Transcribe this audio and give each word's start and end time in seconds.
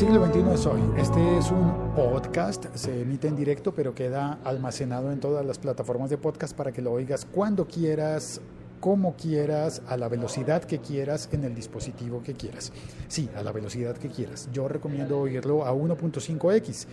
siglo 0.00 0.24
XXI 0.24 0.54
es 0.54 0.64
hoy. 0.64 0.80
Este 0.96 1.36
es 1.36 1.50
un 1.50 1.92
podcast, 1.94 2.74
se 2.74 3.02
emite 3.02 3.28
en 3.28 3.36
directo, 3.36 3.74
pero 3.74 3.94
queda 3.94 4.38
almacenado 4.44 5.12
en 5.12 5.20
todas 5.20 5.44
las 5.44 5.58
plataformas 5.58 6.08
de 6.08 6.16
podcast 6.16 6.56
para 6.56 6.72
que 6.72 6.80
lo 6.80 6.90
oigas 6.90 7.26
cuando 7.26 7.66
quieras, 7.66 8.40
como 8.80 9.14
quieras, 9.14 9.82
a 9.88 9.98
la 9.98 10.08
velocidad 10.08 10.64
que 10.64 10.78
quieras, 10.78 11.28
en 11.32 11.44
el 11.44 11.54
dispositivo 11.54 12.22
que 12.22 12.32
quieras. 12.32 12.72
Sí, 13.08 13.28
a 13.36 13.42
la 13.42 13.52
velocidad 13.52 13.94
que 13.94 14.08
quieras. 14.08 14.48
Yo 14.54 14.68
recomiendo 14.68 15.20
oírlo 15.20 15.66
a 15.66 15.74
1.5x 15.74 16.86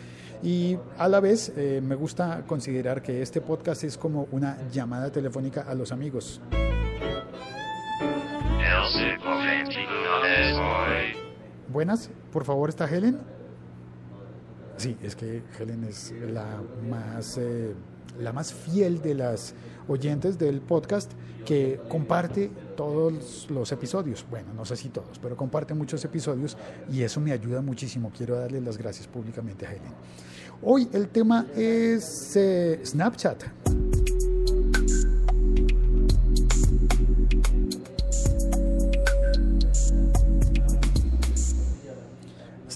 y 0.43 0.77
a 0.97 1.07
la 1.07 1.21
vez 1.21 1.53
eh, 1.55 1.79
me 1.81 1.95
gusta 1.95 2.43
considerar 2.45 3.01
que 3.01 3.21
este 3.21 3.39
podcast 3.39 3.85
es 3.85 3.97
como 3.97 4.27
una 4.33 4.57
llamada 4.69 5.09
telefónica 5.13 5.61
a 5.61 5.75
los 5.75 5.93
amigos. 5.93 6.41
Buenas, 11.69 12.09
por 12.31 12.45
favor, 12.45 12.69
¿está 12.69 12.85
Helen? 12.85 13.17
Sí, 14.77 14.95
es 15.01 15.15
que 15.15 15.43
Helen 15.59 15.83
es 15.83 16.13
la 16.31 16.61
más, 16.89 17.37
eh, 17.37 17.73
la 18.19 18.31
más 18.31 18.53
fiel 18.53 19.01
de 19.01 19.15
las 19.15 19.53
oyentes 19.87 20.37
del 20.37 20.61
podcast 20.61 21.11
que 21.45 21.79
comparte 21.89 22.51
todos 22.75 23.47
los 23.49 23.71
episodios. 23.71 24.25
Bueno, 24.29 24.53
no 24.53 24.65
sé 24.65 24.75
si 24.75 24.89
todos, 24.89 25.19
pero 25.19 25.35
comparte 25.35 25.73
muchos 25.73 26.03
episodios 26.05 26.57
y 26.91 27.01
eso 27.01 27.19
me 27.19 27.31
ayuda 27.31 27.61
muchísimo. 27.61 28.11
Quiero 28.15 28.37
darle 28.37 28.61
las 28.61 28.77
gracias 28.77 29.07
públicamente 29.07 29.65
a 29.65 29.71
Helen. 29.71 29.93
Hoy 30.61 30.89
el 30.93 31.09
tema 31.09 31.47
es 31.55 32.35
eh, 32.35 32.81
Snapchat. 32.85 33.86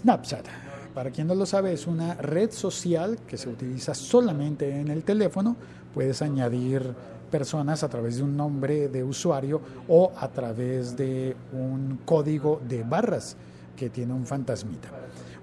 Snapchat, 0.02 0.48
para 0.96 1.12
quien 1.12 1.28
no 1.28 1.36
lo 1.36 1.46
sabe, 1.46 1.74
es 1.74 1.86
una 1.86 2.16
red 2.16 2.50
social 2.50 3.20
que 3.28 3.38
se 3.38 3.50
utiliza 3.50 3.94
solamente 3.94 4.80
en 4.80 4.88
el 4.88 5.04
teléfono. 5.04 5.56
Puedes 5.94 6.24
añadir 6.24 6.96
personas 7.30 7.84
a 7.84 7.90
través 7.90 8.18
de 8.18 8.24
un 8.24 8.36
nombre 8.36 8.90
de 8.90 9.04
usuario 9.04 9.62
o 9.88 10.12
a 10.18 10.28
través 10.30 10.98
de 10.98 11.36
un 11.54 12.00
código 12.04 12.60
de 12.68 12.82
barras 12.84 13.38
que 13.78 13.92
tiene 13.92 14.14
un 14.14 14.26
fantasmita. 14.26 14.90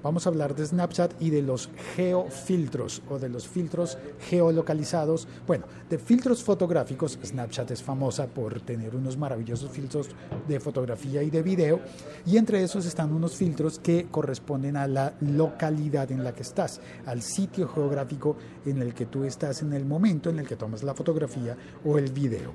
Vamos 0.00 0.26
a 0.26 0.30
hablar 0.30 0.54
de 0.54 0.64
Snapchat 0.64 1.20
y 1.20 1.30
de 1.30 1.42
los 1.42 1.70
geofiltros 1.96 3.02
o 3.10 3.18
de 3.18 3.28
los 3.28 3.48
filtros 3.48 3.98
geolocalizados. 4.28 5.26
Bueno, 5.44 5.64
de 5.90 5.98
filtros 5.98 6.44
fotográficos, 6.44 7.18
Snapchat 7.24 7.72
es 7.72 7.82
famosa 7.82 8.28
por 8.28 8.60
tener 8.60 8.94
unos 8.94 9.16
maravillosos 9.16 9.72
filtros 9.72 10.10
de 10.46 10.60
fotografía 10.60 11.24
y 11.24 11.30
de 11.30 11.42
video 11.42 11.80
y 12.24 12.36
entre 12.36 12.62
esos 12.62 12.86
están 12.86 13.12
unos 13.12 13.34
filtros 13.34 13.80
que 13.80 14.06
corresponden 14.08 14.76
a 14.76 14.86
la 14.86 15.14
localidad 15.20 16.12
en 16.12 16.22
la 16.22 16.32
que 16.32 16.42
estás, 16.42 16.80
al 17.04 17.20
sitio 17.20 17.68
geográfico 17.68 18.36
en 18.66 18.80
el 18.80 18.94
que 18.94 19.06
tú 19.06 19.24
estás 19.24 19.62
en 19.62 19.72
el 19.72 19.84
momento 19.84 20.30
en 20.30 20.38
el 20.38 20.46
que 20.46 20.54
tomas 20.54 20.84
la 20.84 20.94
fotografía 20.94 21.56
o 21.84 21.98
el 21.98 22.12
video. 22.12 22.52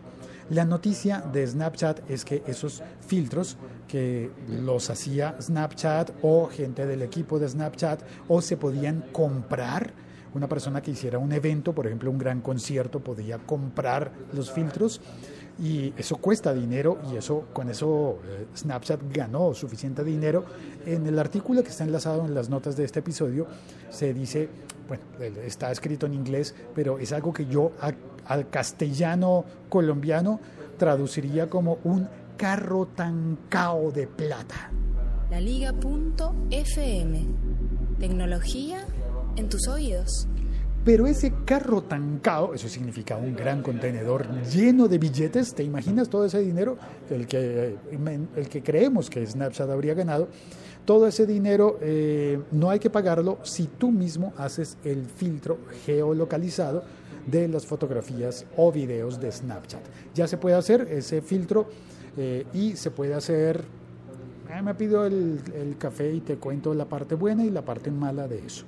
La 0.49 0.65
noticia 0.65 1.21
de 1.21 1.47
Snapchat 1.47 2.09
es 2.09 2.25
que 2.25 2.43
esos 2.45 2.83
filtros 3.07 3.57
que 3.87 4.29
los 4.47 4.89
hacía 4.89 5.35
Snapchat 5.41 6.11
o 6.21 6.47
gente 6.47 6.85
del 6.85 7.01
equipo 7.01 7.39
de 7.39 7.47
Snapchat 7.47 8.01
o 8.27 8.41
se 8.41 8.57
podían 8.57 9.05
comprar, 9.11 9.93
una 10.33 10.49
persona 10.49 10.81
que 10.81 10.91
hiciera 10.91 11.17
un 11.17 11.31
evento, 11.31 11.73
por 11.73 11.87
ejemplo 11.87 12.11
un 12.11 12.17
gran 12.17 12.41
concierto, 12.41 12.99
podía 12.99 13.37
comprar 13.37 14.11
los 14.33 14.51
filtros 14.51 14.99
y 15.61 15.93
eso 15.95 16.17
cuesta 16.17 16.53
dinero 16.53 16.97
y 17.11 17.17
eso 17.17 17.45
con 17.53 17.69
eso 17.69 18.19
eh, 18.25 18.47
Snapchat 18.55 18.99
ganó 19.13 19.53
suficiente 19.53 20.03
dinero. 20.03 20.43
En 20.85 21.05
el 21.05 21.19
artículo 21.19 21.63
que 21.63 21.69
está 21.69 21.83
enlazado 21.83 22.25
en 22.25 22.33
las 22.33 22.49
notas 22.49 22.75
de 22.75 22.83
este 22.83 22.99
episodio 22.99 23.47
se 23.89 24.13
dice, 24.13 24.49
bueno, 25.17 25.39
está 25.41 25.71
escrito 25.71 26.05
en 26.05 26.13
inglés, 26.13 26.53
pero 26.75 26.99
es 26.99 27.11
algo 27.11 27.33
que 27.33 27.45
yo 27.45 27.71
al 28.25 28.49
castellano 28.49 29.45
colombiano 29.69 30.39
traduciría 30.77 31.49
como 31.49 31.79
un 31.83 32.07
carro 32.37 32.87
tancao 32.87 33.91
de 33.91 34.07
plata. 34.07 34.71
La 35.29 35.39
Liga.fm. 35.39 37.27
Tecnología 37.99 38.85
en 39.35 39.49
tus 39.49 39.67
oídos. 39.67 40.27
Pero 40.85 41.07
ese 41.07 41.33
carro 41.45 41.83
tancao, 41.83 42.53
eso 42.53 42.67
significa 42.67 43.15
un 43.15 43.33
gran 43.35 43.63
contenedor 43.63 44.27
lleno 44.43 44.89
de 44.89 44.97
billetes, 44.97 45.55
¿te 45.55 45.63
imaginas 45.63 46.09
todo 46.09 46.25
ese 46.25 46.39
dinero? 46.39 46.77
El 47.09 47.25
que, 47.25 47.77
el 48.35 48.49
que 48.49 48.61
creemos 48.61 49.09
que 49.09 49.25
Snapchat 49.25 49.69
habría 49.69 49.93
ganado. 49.93 50.27
Todo 50.85 51.07
ese 51.07 51.25
dinero 51.25 51.77
eh, 51.81 52.41
no 52.51 52.69
hay 52.69 52.79
que 52.79 52.89
pagarlo 52.89 53.37
si 53.43 53.67
tú 53.67 53.89
mismo 53.89 54.33
haces 54.37 54.77
el 54.83 55.05
filtro 55.05 55.59
geolocalizado 55.85 56.83
de 57.25 57.47
las 57.47 57.65
fotografías 57.65 58.45
o 58.57 58.69
videos 58.69 59.19
de 59.21 59.31
Snapchat. 59.31 59.81
Ya 60.13 60.27
se 60.27 60.37
puede 60.37 60.55
hacer 60.57 60.87
ese 60.91 61.21
filtro 61.21 61.67
eh, 62.17 62.45
y 62.53 62.75
se 62.75 62.91
puede 62.91 63.13
hacer... 63.13 63.63
Ah, 64.51 64.61
me 64.61 64.75
pido 64.75 65.05
el, 65.05 65.39
el 65.55 65.77
café 65.77 66.13
y 66.13 66.19
te 66.19 66.35
cuento 66.35 66.73
la 66.73 66.85
parte 66.85 67.15
buena 67.15 67.45
y 67.45 67.49
la 67.49 67.63
parte 67.63 67.89
mala 67.89 68.27
de 68.27 68.45
eso. 68.45 68.65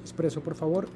Expreso, 0.00 0.40
por 0.40 0.54
favor. 0.54 0.88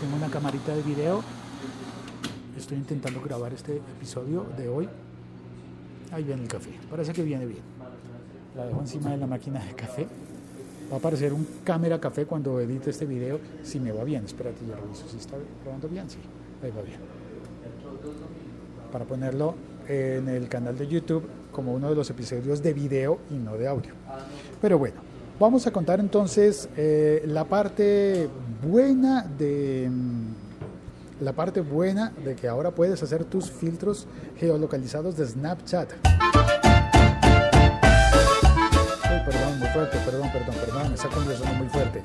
Tengo 0.00 0.16
una 0.16 0.28
camarita 0.28 0.74
de 0.74 0.82
video. 0.82 1.22
Estoy 2.58 2.78
intentando 2.78 3.22
grabar 3.22 3.52
este 3.54 3.76
episodio 3.76 4.44
de 4.58 4.68
hoy. 4.68 4.88
Ahí 6.12 6.24
viene 6.24 6.42
el 6.42 6.48
café. 6.48 6.70
Parece 6.90 7.12
que 7.12 7.22
viene 7.22 7.46
bien. 7.46 7.62
La 8.56 8.66
dejo 8.66 8.80
encima 8.80 9.10
de 9.10 9.16
la 9.16 9.26
máquina 9.26 9.64
de 9.64 9.72
café. 9.74 10.06
Va 10.90 10.96
a 10.96 10.98
aparecer 10.98 11.32
un 11.32 11.46
cámara 11.62 12.00
café 12.00 12.26
cuando 12.26 12.60
edite 12.60 12.90
este 12.90 13.06
video. 13.06 13.38
Si 13.62 13.78
me 13.78 13.92
va 13.92 14.02
bien. 14.02 14.24
Espérate, 14.24 14.58
yo 14.66 14.74
reviso 14.74 15.08
si 15.08 15.18
está 15.18 15.36
grabando 15.62 15.88
bien. 15.88 16.10
Sí, 16.10 16.18
ahí 16.62 16.70
va 16.70 16.82
bien. 16.82 16.98
Para 18.90 19.04
ponerlo 19.04 19.54
en 19.86 20.28
el 20.28 20.48
canal 20.48 20.76
de 20.76 20.86
YouTube 20.88 21.24
como 21.52 21.74
uno 21.74 21.88
de 21.90 21.94
los 21.94 22.10
episodios 22.10 22.62
de 22.62 22.72
video 22.72 23.18
y 23.30 23.34
no 23.34 23.56
de 23.56 23.68
audio. 23.68 23.92
Pero 24.60 24.78
bueno, 24.78 25.00
vamos 25.38 25.66
a 25.66 25.72
contar 25.72 26.00
entonces 26.00 26.68
eh, 26.76 27.22
la 27.26 27.44
parte 27.44 28.28
buena 28.66 29.22
de 29.22 29.88
la 31.20 31.32
parte 31.34 31.60
buena 31.60 32.12
de 32.24 32.34
que 32.34 32.48
ahora 32.48 32.70
puedes 32.70 33.02
hacer 33.02 33.24
tus 33.24 33.50
filtros 33.50 34.06
geolocalizados 34.38 35.16
de 35.16 35.26
Snapchat. 35.26 35.92
Perdón, 39.26 39.58
muy 39.58 39.68
fuerte, 39.68 39.98
perdón, 40.04 40.30
perdón, 40.32 40.54
perdón, 40.64 40.96
saco 40.96 41.20
un 41.20 41.58
muy 41.58 41.68
fuerte. 41.68 42.02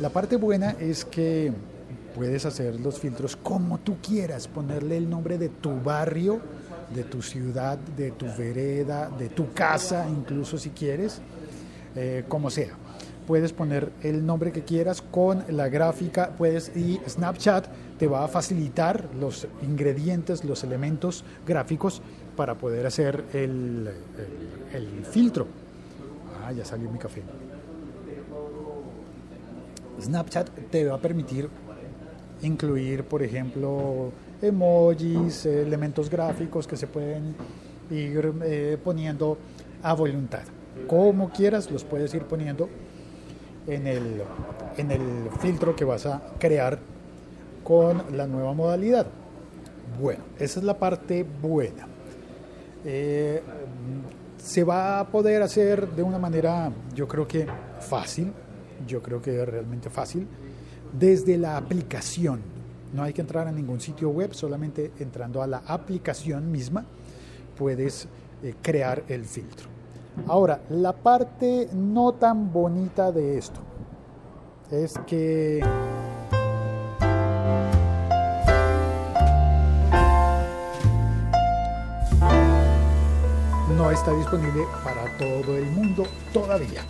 La 0.00 0.08
parte 0.08 0.36
buena 0.36 0.76
es 0.80 1.04
que 1.04 1.52
puedes 2.14 2.46
hacer 2.46 2.80
los 2.80 2.98
filtros 2.98 3.36
como 3.36 3.78
tú 3.78 3.96
quieras, 4.00 4.48
ponerle 4.48 4.96
el 4.96 5.08
nombre 5.10 5.36
de 5.36 5.50
tu 5.50 5.80
barrio, 5.82 6.40
de 6.94 7.04
tu 7.04 7.20
ciudad, 7.20 7.76
de 7.76 8.12
tu 8.12 8.26
vereda, 8.36 9.10
de 9.10 9.28
tu 9.28 9.52
casa, 9.52 10.08
incluso 10.08 10.56
si 10.56 10.70
quieres, 10.70 11.20
eh, 11.94 12.24
como 12.28 12.50
sea. 12.50 12.85
Puedes 13.26 13.52
poner 13.52 13.90
el 14.02 14.24
nombre 14.24 14.52
que 14.52 14.62
quieras 14.62 15.02
con 15.02 15.44
la 15.48 15.68
gráfica, 15.68 16.30
puedes 16.38 16.76
y 16.76 17.00
Snapchat 17.08 17.66
te 17.98 18.06
va 18.06 18.24
a 18.24 18.28
facilitar 18.28 19.08
los 19.18 19.48
ingredientes, 19.62 20.44
los 20.44 20.62
elementos 20.62 21.24
gráficos 21.44 22.02
para 22.36 22.54
poder 22.54 22.86
hacer 22.86 23.24
el, 23.32 23.90
el, 24.72 25.04
filtro. 25.06 25.46
Ah, 26.44 26.52
ya 26.52 26.64
salió 26.64 26.88
mi 26.90 26.98
café. 26.98 27.22
Snapchat 30.00 30.48
te 30.70 30.84
va 30.84 30.96
a 30.96 31.00
permitir 31.00 31.48
incluir, 32.42 33.04
por 33.04 33.22
ejemplo, 33.22 34.12
emojis, 34.40 35.46
elementos 35.46 36.10
gráficos 36.10 36.66
que 36.66 36.76
se 36.76 36.86
pueden 36.86 37.34
ir 37.90 38.32
eh, 38.44 38.78
poniendo 38.82 39.38
a 39.82 39.94
voluntad. 39.94 40.42
Como 40.86 41.30
quieras, 41.30 41.70
los 41.70 41.84
puedes 41.84 42.12
ir 42.14 42.22
poniendo 42.22 42.68
en 43.66 43.86
el, 43.86 44.22
en 44.76 44.90
el 44.90 45.30
filtro 45.40 45.74
que 45.74 45.84
vas 45.84 46.06
a 46.06 46.22
crear 46.38 46.78
con 47.64 48.02
la 48.16 48.26
nueva 48.26 48.52
modalidad. 48.52 49.06
Bueno, 50.00 50.22
esa 50.38 50.60
es 50.60 50.64
la 50.64 50.78
parte 50.78 51.24
buena. 51.24 51.86
Eh, 52.84 53.42
se 54.38 54.62
va 54.62 55.00
a 55.00 55.06
poder 55.08 55.42
hacer 55.42 55.88
de 55.90 56.02
una 56.02 56.18
manera, 56.18 56.70
yo 56.94 57.08
creo 57.08 57.26
que 57.26 57.46
fácil, 57.80 58.32
yo 58.86 59.02
creo 59.02 59.20
que 59.20 59.44
realmente 59.44 59.90
fácil 59.90 60.28
desde 60.92 61.36
la 61.36 61.56
aplicación. 61.56 62.40
No 62.92 63.02
hay 63.02 63.12
que 63.12 63.20
entrar 63.20 63.46
a 63.46 63.52
ningún 63.52 63.80
sitio 63.80 64.10
web, 64.10 64.32
solamente 64.32 64.92
entrando 64.98 65.42
a 65.42 65.46
la 65.46 65.58
aplicación 65.66 66.50
misma 66.50 66.84
puedes 67.56 68.06
eh, 68.42 68.54
crear 68.62 69.02
el 69.08 69.24
filtro. 69.24 69.75
Ahora, 70.26 70.60
la 70.70 70.92
parte 70.92 71.68
no 71.72 72.12
tan 72.12 72.52
bonita 72.52 73.12
de 73.12 73.38
esto 73.38 73.60
es 74.70 74.94
que 75.06 75.62
está 83.96 84.12
disponible 84.12 84.64
para 84.84 85.04
todo 85.16 85.56
el 85.56 85.64
mundo 85.70 86.04
todavía. 86.32 86.82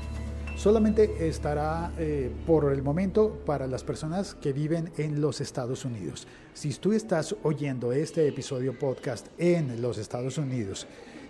Solamente 0.57 1.29
estará 1.29 1.93
eh, 1.99 2.33
por 2.47 2.73
el 2.73 2.83
momento 2.83 3.43
para 3.47 3.67
las 3.67 3.85
personas 3.85 4.35
que 4.35 4.53
viven 4.53 4.91
en 4.97 5.21
los 5.21 5.41
Estados 5.41 5.85
Unidos. 5.85 6.27
Si 6.53 6.75
tú 6.75 6.93
estás 6.93 7.37
oyendo 7.45 7.93
este 7.93 8.27
episodio 8.27 8.77
podcast 8.77 9.29
en 9.39 9.81
los 9.81 9.99
Estados 9.99 10.37
Unidos 10.37 10.87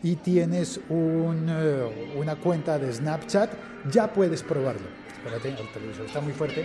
y 0.06 0.14
tienes 0.14 0.78
eh, 0.88 2.12
una 2.16 2.36
cuenta 2.36 2.78
de 2.78 2.92
Snapchat, 2.92 3.50
ya 3.90 4.12
puedes 4.12 4.40
probarlo. 4.40 4.86
Espérate, 5.16 5.48
el 5.48 5.72
televisor 5.72 6.06
está 6.06 6.20
muy 6.20 6.32
fuerte. 6.32 6.64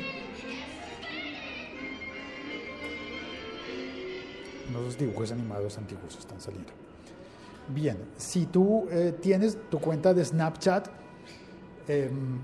Unos 4.69 4.95
dibujos 4.95 5.31
animados 5.31 5.75
antiguos 5.79 6.19
están 6.19 6.39
saliendo. 6.39 6.71
Bien, 7.69 7.97
si 8.15 8.45
tú 8.45 8.87
eh, 8.91 9.15
tienes 9.19 9.57
tu 9.71 9.79
cuenta 9.79 10.13
de 10.13 10.23
Snapchat, 10.23 10.89
em, 11.87 12.37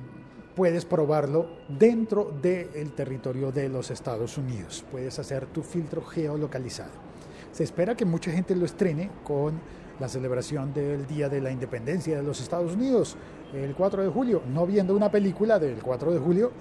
puedes 0.55 0.83
probarlo 0.83 1.47
dentro 1.67 2.33
del 2.41 2.91
territorio 2.93 3.51
de 3.51 3.69
los 3.69 3.91
Estados 3.91 4.35
Unidos. 4.39 4.83
Puedes 4.89 5.19
hacer 5.19 5.45
tu 5.45 5.61
filtro 5.61 6.01
geolocalizado. 6.01 7.05
Se 7.51 7.63
espera 7.63 7.95
que 7.95 8.05
mucha 8.05 8.31
gente 8.31 8.55
lo 8.55 8.65
estrene 8.65 9.11
con 9.23 9.61
la 9.99 10.07
celebración 10.07 10.73
del 10.73 11.07
Día 11.07 11.29
de 11.29 11.41
la 11.41 11.51
Independencia 11.51 12.17
de 12.17 12.23
los 12.23 12.39
Estados 12.39 12.73
Unidos, 12.73 13.15
el 13.53 13.73
4 13.75 14.03
de 14.03 14.09
julio, 14.09 14.41
no 14.47 14.65
viendo 14.65 14.95
una 14.95 15.09
película 15.09 15.59
del 15.59 15.81
4 15.81 16.13
de 16.13 16.19
julio 16.19 16.51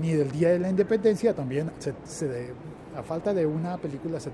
ni 0.00 0.12
del 0.12 0.30
Día 0.30 0.50
de 0.50 0.58
la 0.58 0.68
Independencia, 0.68 1.34
también 1.34 1.70
a 2.96 3.02
falta 3.02 3.34
de 3.34 3.46
una 3.46 3.76
película 3.76 4.20
se, 4.20 4.30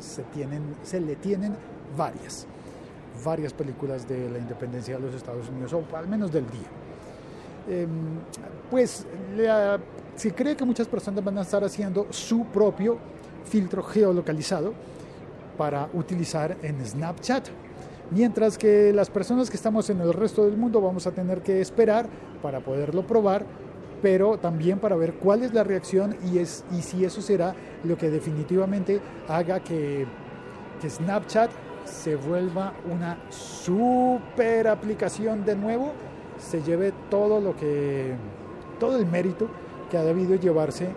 se, 0.00 0.22
tienen, 0.24 0.76
se 0.82 1.00
le 1.00 1.16
tienen 1.16 1.54
varias, 1.96 2.46
varias 3.24 3.52
películas 3.52 4.08
de 4.08 4.28
la 4.30 4.38
independencia 4.38 4.96
de 4.96 5.00
los 5.00 5.14
Estados 5.14 5.48
Unidos, 5.48 5.72
o 5.72 5.96
al 5.96 6.08
menos 6.08 6.30
del 6.32 6.44
día. 6.50 6.68
Em, 7.68 7.88
pues 8.70 9.06
se 10.16 10.34
cree 10.34 10.56
que 10.56 10.64
muchas 10.64 10.88
personas 10.88 11.22
van 11.24 11.38
a 11.38 11.42
estar 11.42 11.62
haciendo 11.62 12.06
su 12.10 12.46
propio 12.46 12.98
filtro 13.44 13.82
geolocalizado 13.82 14.74
para 15.56 15.88
utilizar 15.92 16.56
en 16.62 16.84
Snapchat. 16.84 17.48
Mientras 18.10 18.58
que 18.58 18.92
las 18.92 19.08
personas 19.08 19.50
que 19.50 19.56
estamos 19.56 19.88
en 19.88 20.00
el 20.00 20.12
resto 20.12 20.44
del 20.44 20.56
mundo 20.56 20.80
vamos 20.80 21.06
a 21.06 21.12
tener 21.12 21.42
que 21.42 21.60
esperar 21.60 22.08
para 22.42 22.60
poderlo 22.60 23.06
probar, 23.06 23.46
pero 24.02 24.36
también 24.36 24.78
para 24.80 24.96
ver 24.96 25.14
cuál 25.14 25.42
es 25.42 25.54
la 25.54 25.62
reacción 25.62 26.16
y, 26.32 26.38
es, 26.38 26.64
y 26.76 26.82
si 26.82 27.04
eso 27.04 27.22
será 27.22 27.54
lo 27.84 27.96
que 27.96 28.10
definitivamente 28.10 29.00
haga 29.28 29.60
que, 29.60 30.06
que 30.80 30.90
Snapchat 30.90 31.50
se 31.84 32.16
vuelva 32.16 32.72
una 32.90 33.18
super 33.30 34.66
aplicación 34.66 35.44
de 35.44 35.54
nuevo, 35.54 35.92
se 36.38 36.62
lleve 36.62 36.92
todo 37.10 37.40
lo 37.40 37.56
que, 37.56 38.14
todo 38.80 38.98
el 38.98 39.06
mérito 39.06 39.48
que 39.88 39.98
ha 39.98 40.02
debido 40.02 40.34
llevarse 40.34 40.88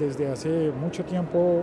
desde 0.00 0.28
hace 0.30 0.72
mucho 0.72 1.04
tiempo 1.04 1.62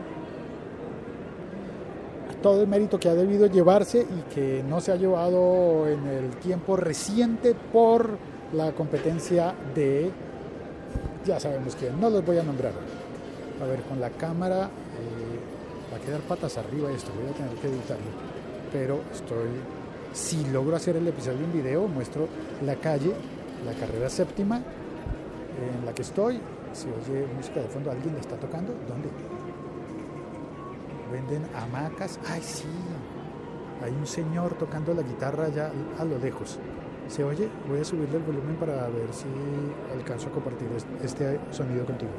todo 2.41 2.61
el 2.61 2.67
mérito 2.67 2.99
que 2.99 3.09
ha 3.09 3.15
debido 3.15 3.47
llevarse 3.47 4.01
y 4.01 4.33
que 4.33 4.63
no 4.67 4.81
se 4.81 4.91
ha 4.91 4.95
llevado 4.95 5.87
en 5.87 6.05
el 6.07 6.29
tiempo 6.37 6.75
reciente 6.75 7.55
por 7.71 8.17
la 8.53 8.71
competencia 8.71 9.53
de, 9.75 10.09
ya 11.25 11.39
sabemos 11.39 11.75
que 11.75 11.91
no 11.91 12.09
los 12.09 12.25
voy 12.25 12.37
a 12.37 12.43
nombrar. 12.43 12.73
A 13.61 13.65
ver, 13.65 13.81
con 13.81 13.99
la 13.99 14.09
cámara 14.09 14.65
eh, 14.65 15.91
va 15.91 15.97
a 15.97 15.99
quedar 15.99 16.21
patas 16.21 16.57
arriba 16.57 16.91
esto, 16.91 17.11
voy 17.19 17.29
a 17.29 17.33
tener 17.33 17.53
que 17.55 17.67
editarlo. 17.67 18.11
Pero 18.71 19.01
estoy, 19.11 19.49
si 20.13 20.45
logro 20.45 20.75
hacer 20.75 20.95
el 20.95 21.07
episodio 21.07 21.43
en 21.43 21.53
video, 21.53 21.87
muestro 21.87 22.27
la 22.65 22.75
calle, 22.75 23.13
la 23.65 23.73
carrera 23.73 24.09
séptima 24.09 24.57
en 24.57 25.85
la 25.85 25.93
que 25.93 26.03
estoy. 26.03 26.39
Si 26.71 26.87
oye 26.87 27.25
música 27.35 27.59
de 27.61 27.67
fondo, 27.67 27.91
¿alguien 27.91 28.13
le 28.13 28.19
está 28.19 28.35
tocando? 28.35 28.73
¿Dónde? 28.87 29.09
Venden 31.11 31.45
hamacas. 31.55 32.19
Ay, 32.29 32.41
sí, 32.41 32.67
hay 33.83 33.93
un 33.93 34.07
señor 34.07 34.53
tocando 34.55 34.93
la 34.93 35.01
guitarra 35.01 35.45
allá 35.45 35.71
a 35.97 36.05
lo 36.05 36.17
lejos. 36.17 36.59
¿Se 37.07 37.23
oye? 37.23 37.49
Voy 37.67 37.79
a 37.79 37.85
subirle 37.85 38.17
el 38.17 38.23
volumen 38.23 38.55
para 38.57 38.87
ver 38.89 39.11
si 39.11 39.25
alcanzo 39.91 40.29
a 40.29 40.31
compartir 40.31 40.67
este 41.03 41.39
sonido 41.49 41.85
contigo. 41.85 42.11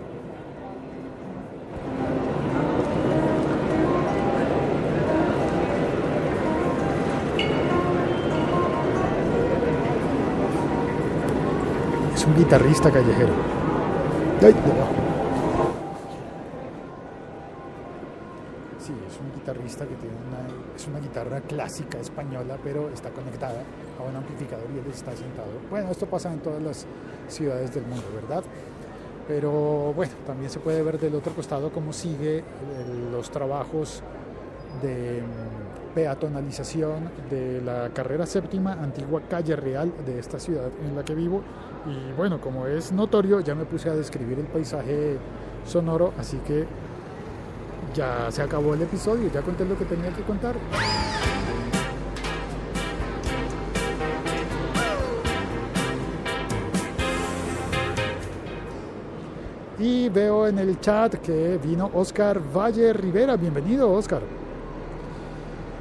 Es 12.14 12.26
un 12.26 12.36
guitarrista 12.36 12.90
callejero. 12.90 13.32
¡Ay! 14.43 15.09
Que 19.78 19.94
tiene 19.96 20.17
una, 20.28 20.75
es 20.76 20.87
una 20.87 20.99
guitarra 21.00 21.40
clásica 21.40 21.99
española, 21.99 22.58
pero 22.62 22.88
está 22.90 23.11
conectada 23.11 23.62
a 23.99 24.02
un 24.02 24.17
amplificador 24.17 24.67
y 24.75 24.78
él 24.78 24.84
está 24.93 25.14
sentado. 25.17 25.49
Bueno, 25.70 25.90
esto 25.90 26.06
pasa 26.06 26.32
en 26.32 26.40
todas 26.40 26.62
las 26.62 26.87
ciudades 27.28 27.72
del 27.75 27.84
mundo, 27.84 28.05
¿verdad? 28.14 28.44
Pero 29.28 29.93
bueno, 29.94 30.12
también 30.26 30.50
se 30.50 30.58
puede 30.58 30.82
ver 30.82 30.99
del 30.99 31.14
otro 31.14 31.32
costado 31.34 31.70
cómo 31.70 31.93
sigue 31.93 32.43
los 33.12 33.31
trabajos 33.31 34.02
de 34.82 35.22
mm, 35.22 35.94
peatonalización 35.94 37.11
de 37.31 37.61
la 37.61 37.90
carrera 37.90 38.26
séptima, 38.26 38.72
antigua 38.72 39.22
calle 39.28 39.56
real 39.56 39.93
de 40.05 40.19
esta 40.19 40.38
ciudad 40.38 40.70
en 40.84 40.96
la 40.96 41.05
que 41.05 41.14
vivo. 41.14 41.43
Y 41.87 42.12
bueno, 42.17 42.40
como 42.40 42.67
es 42.67 42.93
notorio, 42.93 43.40
ya 43.40 43.55
me 43.55 43.64
puse 43.64 43.88
a 43.88 43.94
describir 43.94 44.38
el 44.38 44.46
paisaje 44.46 45.17
sonoro, 45.64 46.12
así 46.19 46.38
que 46.38 46.67
ya 47.94 48.31
se 48.31 48.42
acabó 48.42 48.75
el 48.75 48.82
episodio, 48.82 49.31
ya 49.32 49.42
conté 49.42 49.64
lo 49.64 49.76
que 49.76 49.84
tenía 49.84 50.10
que 50.10 50.22
contar. 50.22 50.56
Y 59.78 60.10
veo 60.10 60.46
en 60.46 60.58
el 60.58 60.78
chat 60.81 61.14
que 61.14 61.58
vino 61.58 61.90
Oscar 61.94 62.38
Valle 62.54 62.92
Rivera. 62.92 63.37
Bienvenido, 63.37 63.90
Oscar. 63.90 64.20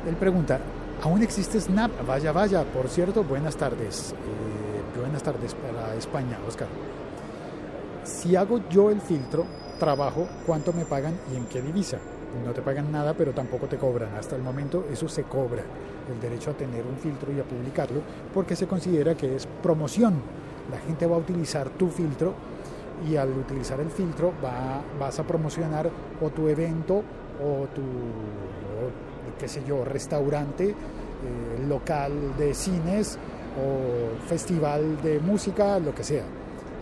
Él 0.07 0.15
pregunta, 0.15 0.59
¿aún 1.03 1.21
existe 1.21 1.59
Snap? 1.59 1.91
Vaya, 2.07 2.31
vaya. 2.31 2.63
Por 2.63 2.87
cierto, 2.87 3.25
buenas 3.25 3.57
tardes. 3.57 4.13
Eh, 4.13 4.99
buenas 4.99 5.21
tardes 5.21 5.53
para 5.53 5.95
España, 5.95 6.39
Oscar. 6.47 6.69
Si 8.05 8.37
hago 8.37 8.61
yo 8.69 8.89
el 8.89 9.01
filtro, 9.01 9.45
trabajo, 9.79 10.27
cuánto 10.45 10.73
me 10.73 10.85
pagan 10.85 11.17
y 11.33 11.37
en 11.37 11.45
qué 11.45 11.61
divisa. 11.61 11.97
No 12.45 12.51
te 12.51 12.61
pagan 12.61 12.91
nada, 12.91 13.15
pero 13.15 13.31
tampoco 13.31 13.65
te 13.65 13.77
cobran. 13.77 14.13
Hasta 14.15 14.35
el 14.35 14.43
momento 14.43 14.85
eso 14.91 15.09
se 15.09 15.23
cobra, 15.23 15.63
el 16.11 16.21
derecho 16.21 16.51
a 16.51 16.53
tener 16.53 16.85
un 16.85 16.97
filtro 16.97 17.31
y 17.31 17.39
a 17.39 17.43
publicarlo, 17.43 18.01
porque 18.33 18.55
se 18.55 18.67
considera 18.67 19.15
que 19.15 19.35
es 19.35 19.47
promoción. 19.63 20.21
La 20.69 20.77
gente 20.79 21.07
va 21.07 21.15
a 21.15 21.19
utilizar 21.19 21.69
tu 21.69 21.89
filtro 21.89 22.35
y 23.09 23.15
al 23.15 23.29
utilizar 23.31 23.79
el 23.79 23.89
filtro 23.89 24.33
va, 24.43 24.81
vas 24.99 25.19
a 25.19 25.23
promocionar 25.23 25.89
o 26.21 26.29
tu 26.29 26.47
evento 26.47 27.01
o 27.41 27.65
tu, 27.73 27.81
qué 29.39 29.47
sé 29.47 29.63
yo, 29.67 29.83
restaurante, 29.83 30.69
eh, 30.69 30.75
local 31.67 32.37
de 32.37 32.53
cines 32.53 33.17
o 33.57 34.27
festival 34.27 35.01
de 35.01 35.19
música, 35.19 35.79
lo 35.79 35.95
que 35.95 36.03
sea. 36.03 36.23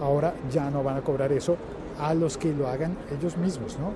Ahora 0.02 0.34
ya 0.52 0.70
no 0.70 0.84
van 0.84 0.98
a 0.98 1.02
cobrar 1.02 1.32
eso 1.32 1.56
a 2.00 2.14
los 2.14 2.38
que 2.38 2.54
lo 2.54 2.68
hagan 2.68 2.98
ellos 3.18 3.38
mismos, 3.38 3.78
¿no? 3.80 3.94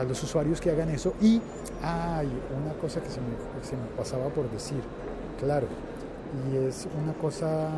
A 0.00 0.04
los 0.04 0.22
usuarios 0.22 0.60
que 0.60 0.70
hagan 0.70 0.90
eso. 0.90 1.14
Y 1.20 1.40
hay 1.82 2.28
una 2.62 2.74
cosa 2.80 3.00
que 3.00 3.10
se 3.10 3.20
me, 3.20 3.86
pasaba 3.96 4.28
por 4.28 4.50
decir, 4.50 4.80
claro, 5.40 5.66
y 6.50 6.56
es 6.56 6.86
una 7.02 7.12
cosa 7.14 7.68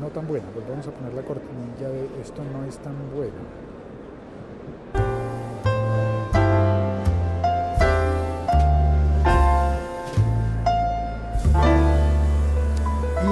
no 0.00 0.08
tan 0.08 0.26
buena. 0.26 0.46
Volvemos 0.54 0.86
a 0.86 0.90
poner 0.90 1.14
la 1.14 1.22
cortinilla 1.22 1.88
de 1.88 2.08
esto 2.22 2.42
no 2.52 2.64
es 2.64 2.78
tan 2.78 2.94
bueno. 3.14 3.34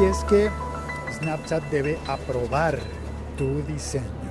Y 0.00 0.04
es 0.06 0.24
que 0.24 0.50
Snapchat 1.12 1.62
debe 1.70 1.98
aprobar 2.06 2.78
tu 3.38 3.62
diseño 3.62 4.23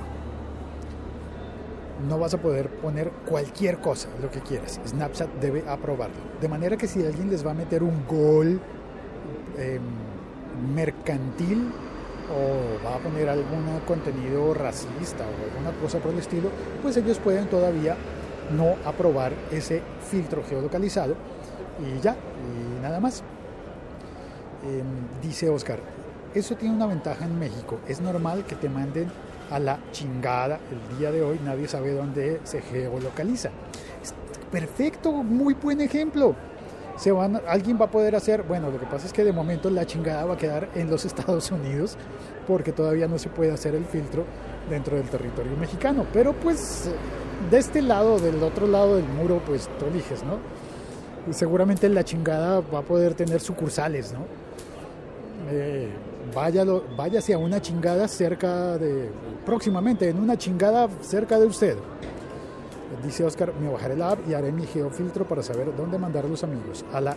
no 2.08 2.18
vas 2.18 2.34
a 2.34 2.38
poder 2.38 2.68
poner 2.68 3.10
cualquier 3.26 3.78
cosa, 3.78 4.08
lo 4.20 4.30
que 4.30 4.40
quieras. 4.40 4.80
Snapchat 4.86 5.28
debe 5.40 5.64
aprobarlo. 5.68 6.16
De 6.40 6.48
manera 6.48 6.76
que 6.76 6.88
si 6.88 7.04
alguien 7.04 7.30
les 7.30 7.46
va 7.46 7.52
a 7.52 7.54
meter 7.54 7.82
un 7.82 8.06
gol 8.06 8.60
em, 9.58 9.82
mercantil 10.74 11.70
o 12.32 12.84
va 12.84 12.96
a 12.96 12.98
poner 12.98 13.28
algún 13.28 13.80
contenido 13.86 14.54
racista 14.54 15.24
o 15.24 15.44
alguna 15.50 15.78
cosa 15.80 15.98
por 15.98 16.12
el 16.12 16.18
estilo, 16.18 16.48
pues 16.82 16.96
ellos 16.96 17.18
pueden 17.18 17.46
todavía 17.46 17.96
no 18.56 18.76
aprobar 18.84 19.32
ese 19.50 19.82
filtro 20.10 20.42
geolocalizado 20.48 21.14
y 21.80 22.00
ya, 22.00 22.12
y 22.12 22.82
nada 22.82 23.00
más. 23.00 23.22
Em, 24.64 25.20
dice 25.22 25.50
Oscar, 25.50 25.78
eso 26.34 26.56
tiene 26.56 26.74
una 26.74 26.86
ventaja 26.86 27.24
en 27.24 27.38
México. 27.38 27.78
Es 27.86 28.00
normal 28.00 28.44
que 28.44 28.54
te 28.54 28.68
manden 28.68 29.10
a 29.54 29.58
la 29.60 29.78
chingada 29.92 30.58
el 30.70 30.98
día 30.98 31.12
de 31.12 31.22
hoy. 31.22 31.38
Nadie 31.44 31.68
sabe 31.68 31.92
dónde 31.92 32.40
se 32.44 32.60
geolocaliza. 32.60 33.50
Perfecto, 34.50 35.12
muy 35.12 35.54
buen 35.54 35.80
ejemplo. 35.80 36.34
Se 36.96 37.10
alguien 37.46 37.78
va 37.80 37.86
a 37.86 37.90
poder 37.90 38.14
hacer, 38.14 38.42
bueno, 38.42 38.70
lo 38.70 38.78
que 38.78 38.86
pasa 38.86 39.06
es 39.06 39.12
que 39.12 39.24
de 39.24 39.32
momento 39.32 39.68
la 39.70 39.84
chingada 39.84 40.24
va 40.24 40.34
a 40.34 40.36
quedar 40.36 40.68
en 40.74 40.90
los 40.90 41.04
Estados 41.10 41.50
Unidos 41.50 41.96
porque 42.46 42.72
todavía 42.72 43.08
no 43.08 43.18
se 43.18 43.28
puede 43.28 43.52
hacer 43.52 43.74
el 43.74 43.84
filtro 43.84 44.24
dentro 44.68 44.96
del 44.96 45.08
territorio 45.08 45.56
mexicano. 45.56 46.06
Pero 46.12 46.32
pues 46.32 46.90
de 47.50 47.58
este 47.58 47.82
lado, 47.82 48.18
del 48.18 48.42
otro 48.42 48.66
lado 48.66 48.96
del 48.96 49.08
muro, 49.08 49.40
pues 49.46 49.68
tú 49.78 49.86
eliges, 49.86 50.22
¿no? 50.24 50.38
seguramente 51.32 51.88
la 51.88 52.04
chingada 52.04 52.60
va 52.60 52.80
a 52.80 52.82
poder 52.82 53.14
tener 53.14 53.40
sucursales, 53.40 54.12
¿no? 54.12 54.26
Eh, 55.50 55.90
váyalo, 56.34 56.84
váyase 56.96 57.34
a 57.34 57.38
una 57.38 57.60
chingada 57.60 58.08
cerca 58.08 58.78
de, 58.78 59.10
próximamente, 59.44 60.08
en 60.08 60.18
una 60.18 60.36
chingada 60.36 60.88
cerca 61.00 61.38
de 61.38 61.46
usted. 61.46 61.76
Dice 63.02 63.24
Oscar, 63.24 63.52
me 63.60 63.68
bajaré 63.68 63.96
la 63.96 64.12
app 64.12 64.20
y 64.28 64.34
haré 64.34 64.52
mi 64.52 64.66
geofiltro 64.66 65.26
para 65.26 65.42
saber 65.42 65.74
dónde 65.76 65.98
mandar 65.98 66.24
a 66.24 66.28
los 66.28 66.44
amigos. 66.44 66.84
A 66.92 67.00
la 67.00 67.16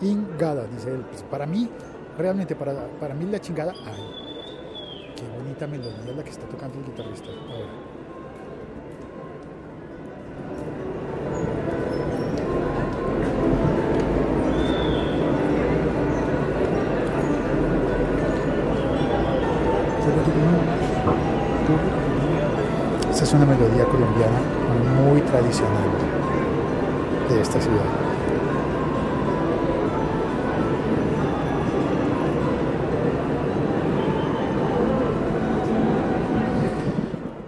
ingada, 0.00 0.66
dice 0.66 0.90
él. 0.90 1.04
Pues 1.10 1.22
para 1.24 1.46
mí, 1.46 1.68
realmente, 2.16 2.54
para, 2.54 2.86
para 3.00 3.14
mí 3.14 3.26
la 3.30 3.40
chingada, 3.40 3.72
ay, 3.84 4.00
qué 5.16 5.24
bonita 5.36 5.66
melodía 5.66 6.12
la 6.16 6.22
que 6.22 6.30
está 6.30 6.46
tocando 6.46 6.78
el 6.78 6.84
guitarrista. 6.86 7.28
Esa 7.28 7.95
una 23.36 23.44
melodía 23.44 23.84
colombiana 23.84 24.40
muy 24.98 25.20
tradicional 25.20 25.90
de 27.28 27.40
esta 27.42 27.60
ciudad. 27.60 27.84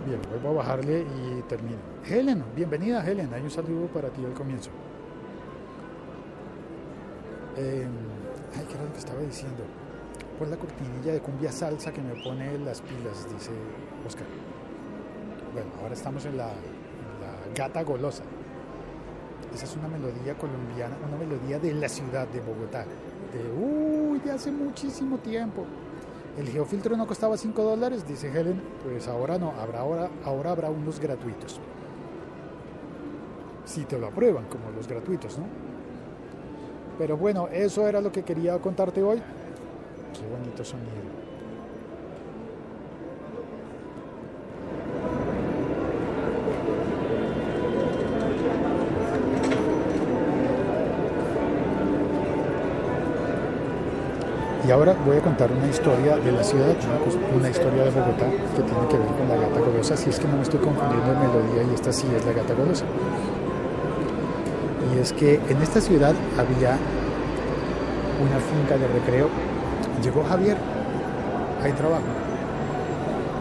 Bien, 0.05 0.21
vuelvo 0.31 0.49
a 0.51 0.63
bajarle 0.63 1.01
y 1.01 1.43
termino. 1.49 1.79
Helen, 2.07 2.45
bienvenida 2.55 3.03
Helen, 3.03 3.33
hay 3.33 3.43
un 3.43 3.51
saludo 3.51 3.87
para 3.87 4.11
ti 4.11 4.23
al 4.27 4.35
comienzo. 4.35 4.69
Eh, 7.57 7.87
ay, 8.59 8.65
¿qué 8.69 8.75
era 8.75 8.85
lo 8.85 8.93
que 8.93 8.99
estaba 8.99 9.21
diciendo? 9.21 9.65
Pues 10.39 10.51
la 10.51 10.57
cortinilla 10.57 11.13
de 11.15 11.21
cumbia 11.21 11.51
salsa 11.51 11.93
que 11.93 12.03
me 12.03 12.23
pone 12.23 12.59
las 12.59 12.83
pilas, 12.83 13.27
dice 13.33 13.53
Oscar. 14.07 14.27
Bueno, 15.53 15.71
ahora 15.83 15.95
estamos 15.95 16.25
en 16.27 16.37
la, 16.37 16.51
Gata 17.55 17.83
Golosa. 17.83 18.23
Esa 19.55 19.65
es 19.65 19.77
una 19.77 19.89
melodía 19.89 20.37
colombiana, 20.37 20.97
una 21.07 21.17
melodía 21.17 21.59
de 21.59 21.73
la 21.73 21.89
ciudad 21.89 22.29
de 22.29 22.41
Bogotá, 22.41 22.85
de, 22.85 23.51
uy, 23.51 24.19
de 24.21 24.31
hace 24.31 24.53
muchísimo 24.53 25.19
tiempo. 25.19 25.65
El 26.39 26.49
geofiltro 26.49 26.97
no 26.97 27.07
costaba 27.07 27.37
5 27.37 27.63
dólares, 27.63 28.07
dice 28.07 28.31
Helen, 28.31 28.63
pues 28.85 29.09
ahora 29.09 29.39
no, 29.39 29.53
habrá 29.59 29.81
ahora, 29.81 30.11
ahora 30.25 30.51
habrá 30.51 30.71
unos 30.71 31.01
gratuitos. 31.01 31.59
Si 33.65 33.85
te 33.85 33.99
lo 33.99 34.09
aprueban, 34.09 34.45
como 34.45 34.71
los 34.71 34.87
gratuitos, 34.87 35.39
¿no? 35.39 35.47
Pero 36.99 37.17
bueno, 37.17 37.49
eso 37.49 37.89
era 37.89 38.01
lo 38.01 38.13
que 38.13 38.23
quería 38.23 38.59
contarte 38.59 39.03
hoy. 39.03 39.19
Qué 40.13 40.27
bonito 40.29 40.65
sonido. 40.65 41.28
Ahora 54.79 54.95
voy 55.05 55.17
a 55.17 55.21
contar 55.21 55.51
una 55.51 55.67
historia 55.67 56.17
de 56.17 56.31
la 56.31 56.45
ciudad, 56.45 56.75
una 57.37 57.51
historia 57.51 57.85
de 57.85 57.91
Bogotá 57.91 58.31
que 58.55 58.63
tiene 58.63 58.87
que 58.89 58.97
ver 58.97 59.09
con 59.09 59.29
la 59.29 59.37
gata 59.37 59.61
golosa, 59.61 59.97
si 59.97 60.09
es 60.09 60.21
que 60.21 60.29
no 60.29 60.37
me 60.37 60.43
estoy 60.43 60.61
confundiendo 60.61 61.13
en 61.13 61.19
melodía 61.19 61.63
y 61.69 61.75
esta 61.75 61.93
sí 61.93 62.07
es 62.17 62.25
la 62.25 62.33
gata 62.33 62.55
golosa. 62.55 62.85
Y 64.95 64.99
es 65.01 65.13
que 65.13 65.41
en 65.49 65.63
esta 65.63 65.81
ciudad 65.81 66.15
había 66.39 66.79
una 68.23 68.39
finca 68.39 68.77
de 68.79 68.87
recreo 68.89 69.29
Llegó 70.03 70.23
Javier, 70.23 70.57
hay 71.61 71.73
trabajo. 71.73 72.05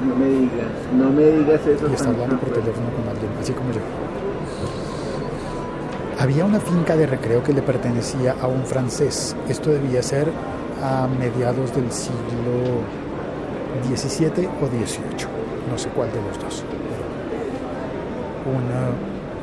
No 0.07 0.15
me 0.15 0.25
digas, 0.25 0.71
no 0.91 1.09
me 1.11 1.23
digas 1.23 1.61
eso. 1.67 1.87
Y 1.87 1.93
está 1.93 2.09
hablando 2.09 2.39
por 2.39 2.49
teléfono 2.49 2.89
con 2.89 3.07
alguien, 3.07 3.31
así 3.39 3.53
como 3.53 3.71
yo. 3.71 3.79
Había 6.17 6.45
una 6.45 6.59
finca 6.59 6.95
de 6.95 7.05
recreo 7.05 7.43
que 7.43 7.53
le 7.53 7.61
pertenecía 7.61 8.35
a 8.41 8.47
un 8.47 8.65
francés. 8.65 9.35
Esto 9.47 9.69
debía 9.69 10.01
ser 10.01 10.29
a 10.81 11.07
mediados 11.07 11.73
del 11.75 11.91
siglo 11.91 12.81
XVII 13.83 14.47
o 14.47 14.67
XVIII, 14.67 15.27
no 15.69 15.77
sé 15.77 15.89
cuál 15.89 16.11
de 16.11 16.21
los 16.21 16.39
dos. 16.39 16.63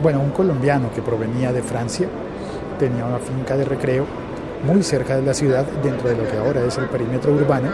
bueno, 0.03 0.21
un 0.21 0.31
colombiano 0.31 0.91
que 0.95 1.03
provenía 1.03 1.53
de 1.53 1.63
Francia 1.63 2.09
tenía 2.79 3.05
una 3.05 3.19
finca 3.19 3.57
de 3.57 3.65
recreo 3.65 4.07
muy 4.65 4.83
cerca 4.83 5.17
de 5.17 5.23
la 5.23 5.35
ciudad, 5.35 5.65
dentro 5.83 6.09
de 6.09 6.17
lo 6.17 6.29
que 6.29 6.37
ahora 6.39 6.65
es 6.65 6.77
el 6.79 6.87
perímetro 6.87 7.33
urbano, 7.33 7.69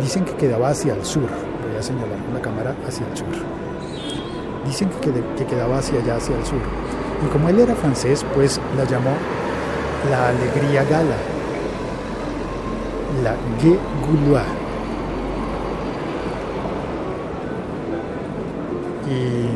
dicen 0.00 0.24
que 0.24 0.32
quedaba 0.34 0.70
hacia 0.70 0.94
el 0.94 1.04
sur. 1.04 1.22
Voy 1.22 1.78
a 1.78 1.82
señalar 1.82 2.18
con 2.24 2.34
la 2.34 2.40
cámara 2.40 2.74
hacia 2.86 3.06
el 3.06 3.16
sur. 3.16 3.28
Dicen 4.66 4.90
que, 5.00 5.10
que 5.36 5.46
quedaba 5.46 5.78
hacia 5.78 6.00
allá, 6.00 6.16
hacia 6.16 6.36
el 6.36 6.44
sur. 6.44 6.60
Y 7.24 7.28
como 7.32 7.48
él 7.48 7.58
era 7.58 7.74
francés, 7.74 8.24
pues 8.34 8.60
la 8.76 8.84
llamó 8.84 9.12
la 10.10 10.28
alegría 10.28 10.84
gala, 10.84 11.16
la 13.22 13.34
Gue 13.60 13.78
Goulois. 14.06 14.44
Y, 19.08 19.48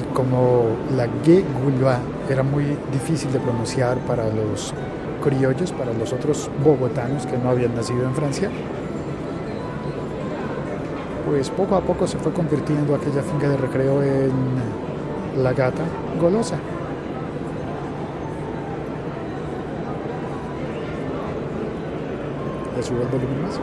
y 0.00 0.02
como 0.14 0.66
la 0.96 1.06
Gue 1.24 1.44
Goulois 1.62 1.98
era 2.28 2.42
muy 2.42 2.64
difícil 2.92 3.32
de 3.32 3.40
pronunciar 3.40 3.98
para 3.98 4.24
los 4.28 4.74
criollos, 5.22 5.72
para 5.72 5.92
los 5.92 6.12
otros 6.12 6.50
bogotanos 6.64 7.26
que 7.26 7.36
no 7.36 7.50
habían 7.50 7.74
nacido 7.74 8.04
en 8.04 8.14
Francia, 8.14 8.50
pues 11.26 11.50
poco 11.50 11.76
a 11.76 11.80
poco 11.80 12.06
se 12.06 12.16
fue 12.18 12.32
convirtiendo 12.32 12.94
aquella 12.94 13.22
finca 13.22 13.48
de 13.48 13.56
recreo 13.56 14.02
en 14.02 14.32
la 15.42 15.52
gata 15.52 15.82
golosa. 16.20 16.56
Le 22.78 22.84
subo 22.84 23.02
el 23.02 23.08
volumen 23.08 23.42
más. 23.42 23.60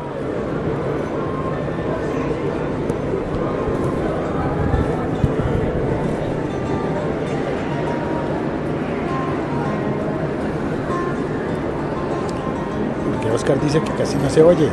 Oscar 13.34 13.60
dice 13.62 13.82
que 13.82 13.92
casi 13.94 14.18
no 14.18 14.30
se 14.30 14.44
oye. 14.44 14.68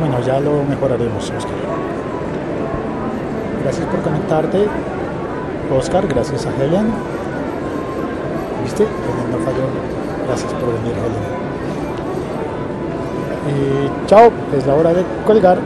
Bueno, 0.00 0.20
ya 0.26 0.40
lo 0.40 0.64
mejoraremos, 0.64 1.24
Oscar. 1.30 1.54
Gracias 3.62 3.86
por 3.86 4.00
conectarte, 4.00 4.66
Oscar. 5.76 6.08
Gracias 6.08 6.46
a 6.46 6.50
Helen. 6.56 6.92
¿Viste? 8.64 8.82
Helen 8.82 9.30
no 9.30 9.38
falló. 9.44 9.66
Gracias 10.26 10.52
por 10.54 10.72
venir, 10.72 10.92
Helen. 10.92 11.39
Y 13.50 14.06
chao, 14.06 14.30
es 14.56 14.66
la 14.66 14.74
hora 14.74 14.94
de 14.94 15.04
colgar. 15.26 15.58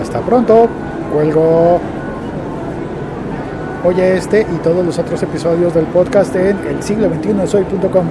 Hasta 0.00 0.20
pronto. 0.20 0.68
Cuelgo. 1.12 1.80
Oye 3.84 4.16
este 4.16 4.42
y 4.42 4.56
todos 4.62 4.84
los 4.84 4.98
otros 4.98 5.22
episodios 5.22 5.74
del 5.74 5.84
podcast 5.86 6.34
en 6.36 6.56
el 6.66 6.82
siglo 6.82 7.10
21 7.10 7.46
soy.com. 7.46 8.06